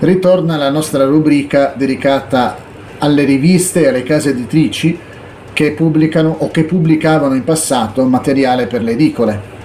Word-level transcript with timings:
ritorna 0.00 0.56
la 0.56 0.70
nostra 0.70 1.04
rubrica 1.04 1.74
dedicata 1.76 2.56
alle 2.98 3.24
riviste 3.24 3.82
e 3.82 3.88
alle 3.88 4.02
case 4.04 4.30
editrici 4.30 4.96
che 5.52 5.72
pubblicano 5.72 6.36
o 6.38 6.50
che 6.50 6.64
pubblicavano 6.64 7.34
in 7.34 7.42
passato 7.42 8.04
materiale 8.04 8.66
per 8.66 8.82
le 8.82 8.92
edicole. 8.92 9.56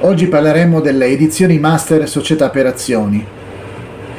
Oggi 0.00 0.26
parleremo 0.26 0.80
delle 0.80 1.06
edizioni 1.06 1.58
Master 1.58 2.08
Società 2.08 2.50
per 2.50 2.66
Azioni. 2.66 3.24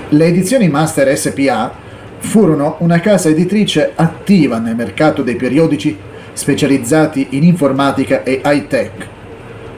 Le 0.08 0.26
edizioni 0.26 0.70
Master 0.70 1.17
SPA 1.17 1.73
furono 2.20 2.77
una 2.80 3.02
casa 3.02 3.27
editrice 3.27 3.91
attiva 3.95 4.59
nel 4.59 4.76
mercato 4.76 5.22
dei 5.22 5.35
periodici 5.35 5.98
specializzati 6.31 7.27
in 7.31 7.44
informatica 7.44 8.23
e 8.23 8.41
high 8.44 8.67
tech. 8.67 9.08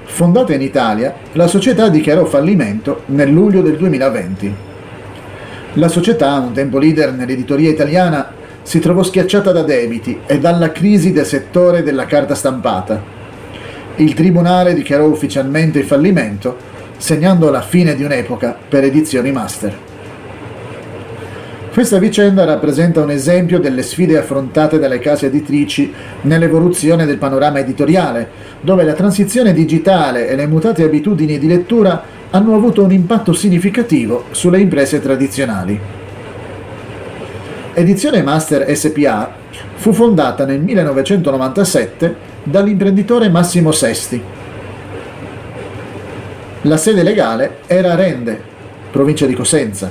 Fondata 0.03 0.53
in 0.53 0.61
Italia, 0.61 1.15
la 1.31 1.47
società 1.47 1.89
dichiarò 1.89 2.25
fallimento 2.25 3.01
nel 3.07 3.31
luglio 3.31 3.63
del 3.63 3.75
2020. 3.75 4.73
La 5.77 5.89
società, 5.89 6.35
un 6.39 6.53
tempo 6.53 6.77
leader 6.77 7.11
nell'editoria 7.11 7.69
italiana, 7.69 8.31
si 8.61 8.79
trovò 8.79 9.03
schiacciata 9.03 9.51
da 9.51 9.61
debiti 9.61 10.21
e 10.25 10.39
dalla 10.39 10.71
crisi 10.71 11.11
del 11.11 11.25
settore 11.25 11.83
della 11.83 12.05
carta 12.05 12.33
stampata. 12.33 13.01
Il 13.97 14.13
tribunale 14.13 14.73
dichiarò 14.73 15.05
ufficialmente 15.05 15.79
il 15.79 15.85
fallimento, 15.85 16.55
segnando 16.95 17.49
la 17.49 17.61
fine 17.61 17.93
di 17.93 18.03
un'epoca 18.05 18.57
per 18.69 18.85
edizioni 18.85 19.33
master. 19.33 19.77
Questa 21.73 21.99
vicenda 21.99 22.45
rappresenta 22.45 23.01
un 23.01 23.11
esempio 23.11 23.59
delle 23.59 23.83
sfide 23.83 24.17
affrontate 24.17 24.79
dalle 24.79 24.99
case 24.99 25.25
editrici 25.25 25.91
nell'evoluzione 26.21 27.05
del 27.05 27.17
panorama 27.17 27.59
editoriale, 27.59 28.29
dove 28.61 28.85
la 28.85 28.93
transizione 28.93 29.51
digitale 29.51 30.29
e 30.29 30.37
le 30.37 30.47
mutate 30.47 30.83
abitudini 30.83 31.37
di 31.37 31.47
lettura 31.47 32.01
hanno 32.35 32.53
avuto 32.53 32.83
un 32.83 32.91
impatto 32.91 33.31
significativo 33.31 34.25
sulle 34.31 34.59
imprese 34.59 35.01
tradizionali. 35.01 35.79
Edizione 37.73 38.23
Master 38.23 38.75
SPA 38.75 39.33
fu 39.75 39.93
fondata 39.93 40.45
nel 40.45 40.59
1997 40.59 42.15
dall'imprenditore 42.43 43.29
Massimo 43.29 43.71
Sesti. 43.71 44.21
La 46.63 46.75
sede 46.75 47.03
legale 47.03 47.59
era 47.67 47.93
a 47.93 47.95
Rende, 47.95 48.41
provincia 48.91 49.25
di 49.25 49.33
Cosenza. 49.33 49.89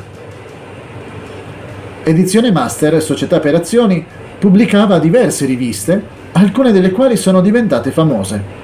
Edizione 2.02 2.52
Master, 2.52 3.02
società 3.02 3.40
per 3.40 3.54
azioni, 3.54 4.04
pubblicava 4.38 4.98
diverse 4.98 5.46
riviste, 5.46 6.02
alcune 6.32 6.72
delle 6.72 6.90
quali 6.90 7.16
sono 7.16 7.40
diventate 7.40 7.90
famose. 7.90 8.63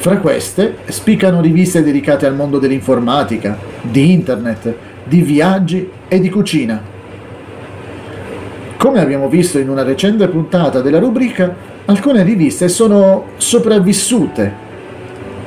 Fra 0.00 0.18
queste 0.18 0.76
spiccano 0.86 1.40
riviste 1.40 1.82
dedicate 1.82 2.24
al 2.24 2.36
mondo 2.36 2.60
dell'informatica, 2.60 3.58
di 3.82 4.12
internet, 4.12 4.72
di 5.02 5.22
viaggi 5.22 5.90
e 6.06 6.20
di 6.20 6.30
cucina. 6.30 6.80
Come 8.76 9.00
abbiamo 9.00 9.28
visto 9.28 9.58
in 9.58 9.68
una 9.68 9.82
recente 9.82 10.28
puntata 10.28 10.82
della 10.82 11.00
rubrica, 11.00 11.52
alcune 11.86 12.22
riviste 12.22 12.68
sono 12.68 13.30
sopravvissute, 13.38 14.52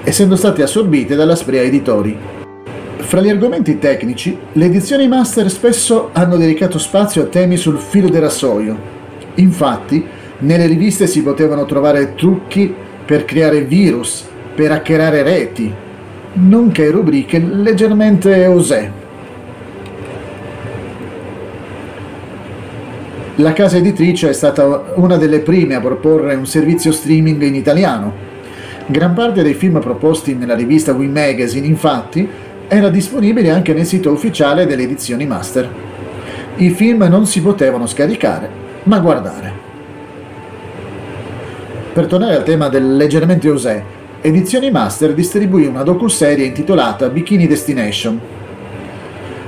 essendo 0.03 0.35
state 0.35 0.63
assorbite 0.63 1.15
dalla 1.15 1.37
Sprea 1.37 1.61
Editori. 1.61 2.17
Fra 2.97 3.21
gli 3.21 3.29
argomenti 3.29 3.79
tecnici, 3.79 4.37
le 4.51 4.65
edizioni 4.65 5.07
master 5.07 5.49
spesso 5.49 6.09
hanno 6.11 6.35
dedicato 6.35 6.77
spazio 6.77 7.23
a 7.23 7.27
temi 7.27 7.55
sul 7.55 7.77
filo 7.77 8.09
del 8.09 8.21
rasoio. 8.21 8.77
Infatti, 9.35 10.05
nelle 10.39 10.65
riviste 10.65 11.07
si 11.07 11.23
potevano 11.23 11.63
trovare 11.63 12.15
trucchi 12.15 12.73
per 13.05 13.23
creare 13.23 13.61
virus, 13.61 14.27
per 14.61 14.71
hackerare 14.73 15.23
reti, 15.23 15.73
nonché 16.33 16.91
rubriche 16.91 17.39
leggermente 17.39 18.45
osè. 18.45 18.91
La 23.37 23.53
casa 23.53 23.77
editrice 23.77 24.29
è 24.29 24.33
stata 24.33 24.93
una 24.97 25.17
delle 25.17 25.39
prime 25.39 25.73
a 25.73 25.81
proporre 25.81 26.35
un 26.35 26.45
servizio 26.45 26.91
streaming 26.91 27.41
in 27.41 27.55
italiano. 27.55 28.13
Gran 28.85 29.15
parte 29.15 29.41
dei 29.41 29.55
film 29.55 29.79
proposti 29.79 30.35
nella 30.35 30.53
rivista 30.53 30.93
Wii 30.93 31.09
Magazine, 31.09 31.65
infatti, 31.65 32.29
era 32.67 32.89
disponibile 32.89 33.49
anche 33.49 33.73
nel 33.73 33.87
sito 33.87 34.11
ufficiale 34.11 34.67
delle 34.67 34.83
edizioni 34.83 35.25
master. 35.25 35.67
I 36.57 36.69
film 36.69 37.01
non 37.09 37.25
si 37.25 37.41
potevano 37.41 37.87
scaricare, 37.87 38.47
ma 38.83 38.99
guardare. 38.99 39.53
Per 41.93 42.05
tornare 42.05 42.35
al 42.35 42.43
tema 42.43 42.69
del 42.69 42.95
leggermente 42.95 43.49
osè, 43.49 43.83
Edizioni 44.23 44.69
Master 44.69 45.15
distribuì 45.15 45.65
una 45.65 45.81
docuserie 45.81 46.45
intitolata 46.45 47.09
Bikini 47.09 47.47
Destination. 47.47 48.19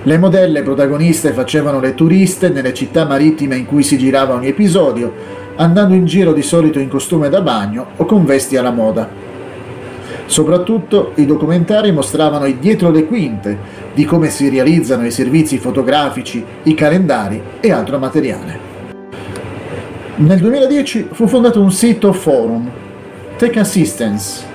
Le 0.01 0.17
modelle 0.17 0.63
protagoniste 0.63 1.31
facevano 1.31 1.79
le 1.79 1.93
turiste 1.93 2.49
nelle 2.49 2.73
città 2.73 3.05
marittime 3.05 3.55
in 3.55 3.67
cui 3.67 3.83
si 3.83 3.99
girava 3.99 4.33
ogni 4.33 4.47
episodio, 4.47 5.13
andando 5.57 5.93
in 5.93 6.05
giro 6.05 6.33
di 6.33 6.41
solito 6.41 6.79
in 6.79 6.89
costume 6.89 7.29
da 7.29 7.41
bagno 7.41 7.85
o 7.97 8.05
con 8.05 8.25
vesti 8.25 8.57
alla 8.57 8.71
moda. 8.71 9.07
Soprattutto 10.25 11.11
i 11.17 11.27
documentari 11.27 11.91
mostravano 11.91 12.45
i 12.45 12.57
dietro 12.57 12.89
le 12.89 13.05
quinte 13.05 13.55
di 13.93 14.05
come 14.05 14.31
si 14.31 14.49
realizzano 14.49 15.05
i 15.05 15.11
servizi 15.11 15.59
fotografici, 15.59 16.43
i 16.63 16.73
calendari 16.73 17.39
e 17.59 17.71
altro 17.71 17.99
materiale. 17.99 18.59
Nel 20.15 20.39
2010 20.39 21.09
fu 21.11 21.27
fondato 21.27 21.61
un 21.61 21.71
sito 21.71 22.11
forum, 22.11 22.67
Tech 23.37 23.55
Assistance. 23.57 24.52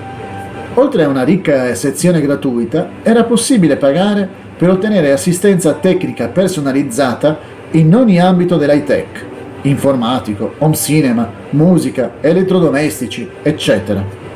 Oltre 0.78 1.04
a 1.04 1.08
una 1.08 1.24
ricca 1.24 1.74
sezione 1.74 2.20
gratuita, 2.20 2.88
era 3.02 3.24
possibile 3.24 3.76
pagare 3.76 4.28
per 4.56 4.70
ottenere 4.70 5.12
assistenza 5.12 5.74
tecnica 5.74 6.28
personalizzata 6.28 7.38
in 7.72 7.94
ogni 7.94 8.18
ambito 8.20 8.56
dell'high 8.56 8.84
tech, 8.84 9.24
informatico, 9.62 10.54
home 10.58 10.74
cinema, 10.74 11.30
musica, 11.50 12.14
elettrodomestici, 12.20 13.28
eccetera 13.42 14.26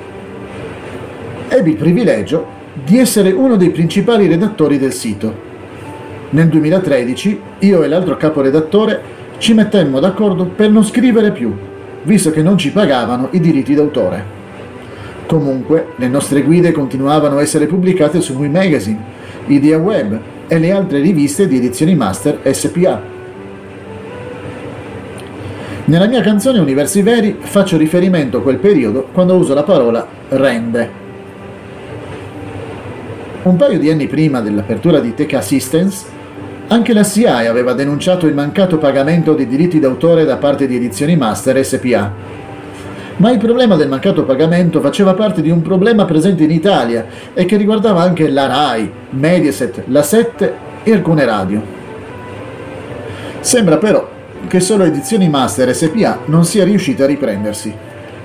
ebbe 1.52 1.68
il 1.68 1.76
privilegio 1.76 2.60
di 2.82 2.96
essere 2.96 3.30
uno 3.30 3.56
dei 3.56 3.70
principali 3.70 4.26
redattori 4.26 4.78
del 4.78 4.92
sito. 4.92 5.50
Nel 6.30 6.48
2013 6.48 7.40
io 7.58 7.82
e 7.82 7.88
l'altro 7.88 8.16
caporedattore 8.16 9.00
ci 9.36 9.52
mettemmo 9.52 10.00
d'accordo 10.00 10.46
per 10.46 10.70
non 10.70 10.82
scrivere 10.82 11.30
più, 11.30 11.54
visto 12.04 12.30
che 12.30 12.42
non 12.42 12.56
ci 12.56 12.70
pagavano 12.70 13.28
i 13.32 13.40
diritti 13.40 13.74
d'autore. 13.74 14.41
Comunque, 15.32 15.94
le 15.96 16.08
nostre 16.08 16.42
guide 16.42 16.72
continuavano 16.72 17.38
a 17.38 17.40
essere 17.40 17.64
pubblicate 17.64 18.20
su 18.20 18.34
Wii 18.34 18.50
Magazine, 18.50 19.00
Idea 19.46 19.78
Web 19.78 20.20
e 20.46 20.58
le 20.58 20.70
altre 20.70 21.00
riviste 21.00 21.48
di 21.48 21.56
edizioni 21.56 21.94
master 21.94 22.40
SPA. 22.50 23.00
Nella 25.86 26.06
mia 26.06 26.20
canzone 26.20 26.58
Universi 26.58 27.00
Veri 27.00 27.38
faccio 27.40 27.78
riferimento 27.78 28.36
a 28.36 28.42
quel 28.42 28.58
periodo 28.58 29.08
quando 29.10 29.34
uso 29.36 29.54
la 29.54 29.62
parola 29.62 30.06
rende. 30.28 30.90
Un 33.44 33.56
paio 33.56 33.78
di 33.78 33.88
anni 33.88 34.08
prima 34.08 34.42
dell'apertura 34.42 35.00
di 35.00 35.14
Tech 35.14 35.32
Assistance, 35.32 36.04
anche 36.68 36.92
la 36.92 37.04
CI 37.04 37.24
aveva 37.24 37.72
denunciato 37.72 38.26
il 38.26 38.34
mancato 38.34 38.76
pagamento 38.76 39.32
dei 39.32 39.48
diritti 39.48 39.80
d'autore 39.80 40.26
da 40.26 40.36
parte 40.36 40.66
di 40.66 40.76
Edizioni 40.76 41.16
Master 41.16 41.64
SPA. 41.64 42.41
Ma 43.16 43.30
il 43.30 43.38
problema 43.38 43.76
del 43.76 43.88
mancato 43.88 44.24
pagamento 44.24 44.80
faceva 44.80 45.14
parte 45.14 45.42
di 45.42 45.50
un 45.50 45.60
problema 45.62 46.04
presente 46.04 46.44
in 46.44 46.50
Italia 46.50 47.06
e 47.34 47.44
che 47.44 47.56
riguardava 47.56 48.00
anche 48.00 48.28
la 48.28 48.46
RAI, 48.46 48.90
Mediaset, 49.10 49.84
la 49.86 50.02
7 50.02 50.54
e 50.82 50.92
alcune 50.92 51.24
radio. 51.24 51.62
Sembra 53.40 53.76
però 53.76 54.08
che 54.48 54.60
solo 54.60 54.84
Edizioni 54.84 55.28
Master 55.28 55.74
SPA 55.74 56.20
non 56.26 56.44
sia 56.44 56.64
riuscita 56.64 57.04
a 57.04 57.06
riprendersi. 57.06 57.72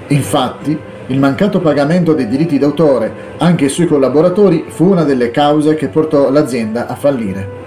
Infatti, 0.07 0.77
il 1.07 1.19
mancato 1.19 1.59
pagamento 1.59 2.13
dei 2.13 2.27
diritti 2.27 2.57
d'autore 2.57 3.35
anche 3.37 3.65
ai 3.65 3.69
suoi 3.69 3.87
collaboratori 3.87 4.65
fu 4.67 4.85
una 4.85 5.03
delle 5.03 5.31
cause 5.31 5.75
che 5.75 5.89
portò 5.89 6.31
l'azienda 6.31 6.87
a 6.87 6.95
fallire. 6.95 7.65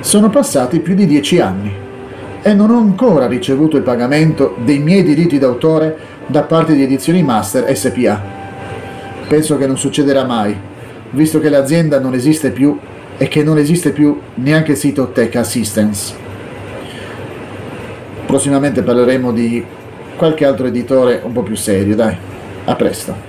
Sono 0.00 0.28
passati 0.28 0.80
più 0.80 0.94
di 0.94 1.06
dieci 1.06 1.40
anni 1.40 1.86
e 2.42 2.54
non 2.54 2.70
ho 2.70 2.78
ancora 2.78 3.26
ricevuto 3.26 3.76
il 3.76 3.82
pagamento 3.82 4.56
dei 4.64 4.78
miei 4.78 5.02
diritti 5.02 5.38
d'autore 5.38 5.96
da 6.26 6.42
parte 6.42 6.74
di 6.74 6.82
Edizioni 6.82 7.22
Master 7.22 7.76
SPA. 7.76 8.22
Penso 9.26 9.56
che 9.56 9.66
non 9.66 9.78
succederà 9.78 10.24
mai, 10.24 10.56
visto 11.10 11.40
che 11.40 11.48
l'azienda 11.48 11.98
non 11.98 12.14
esiste 12.14 12.50
più 12.50 12.78
e 13.16 13.28
che 13.28 13.42
non 13.42 13.58
esiste 13.58 13.90
più 13.90 14.18
neanche 14.34 14.72
il 14.72 14.78
sito 14.78 15.10
Tech 15.10 15.34
Assistance. 15.36 16.14
Prossimamente 18.26 18.82
parleremo 18.82 19.32
di 19.32 19.64
qualche 20.16 20.44
altro 20.44 20.66
editore 20.66 21.20
un 21.24 21.32
po' 21.32 21.42
più 21.42 21.56
serio, 21.56 21.94
dai. 21.94 22.16
A 22.64 22.74
presto. 22.74 23.27